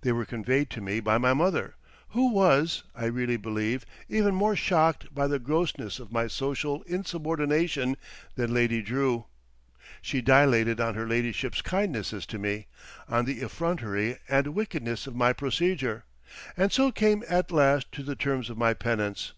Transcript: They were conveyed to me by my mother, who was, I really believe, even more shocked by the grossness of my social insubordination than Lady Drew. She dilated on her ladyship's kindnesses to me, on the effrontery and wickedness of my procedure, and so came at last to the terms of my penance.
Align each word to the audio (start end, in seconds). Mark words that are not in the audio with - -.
They 0.00 0.10
were 0.10 0.24
conveyed 0.24 0.70
to 0.70 0.80
me 0.80 0.98
by 0.98 1.18
my 1.18 1.34
mother, 1.34 1.76
who 2.08 2.32
was, 2.32 2.82
I 2.96 3.04
really 3.04 3.36
believe, 3.36 3.86
even 4.08 4.34
more 4.34 4.56
shocked 4.56 5.14
by 5.14 5.28
the 5.28 5.38
grossness 5.38 6.00
of 6.00 6.10
my 6.10 6.26
social 6.26 6.82
insubordination 6.82 7.96
than 8.34 8.52
Lady 8.52 8.82
Drew. 8.82 9.26
She 10.00 10.20
dilated 10.20 10.80
on 10.80 10.94
her 10.96 11.06
ladyship's 11.06 11.62
kindnesses 11.62 12.26
to 12.26 12.40
me, 12.40 12.66
on 13.08 13.24
the 13.24 13.40
effrontery 13.40 14.18
and 14.28 14.48
wickedness 14.48 15.06
of 15.06 15.14
my 15.14 15.32
procedure, 15.32 16.06
and 16.56 16.72
so 16.72 16.90
came 16.90 17.22
at 17.28 17.52
last 17.52 17.92
to 17.92 18.02
the 18.02 18.16
terms 18.16 18.50
of 18.50 18.58
my 18.58 18.74
penance. 18.74 19.32